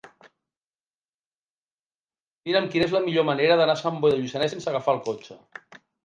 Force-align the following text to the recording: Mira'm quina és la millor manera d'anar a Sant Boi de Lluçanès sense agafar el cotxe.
Mira'm 2.49 2.65
quina 2.75 2.87
és 2.89 2.95
la 2.97 3.01
millor 3.03 3.27
manera 3.27 3.57
d'anar 3.59 3.75
a 3.77 3.81
Sant 3.81 3.99
Boi 4.05 4.15
de 4.15 4.23
Lluçanès 4.23 4.55
sense 4.55 4.71
agafar 4.73 4.97
el 4.99 5.03
cotxe. 5.11 5.39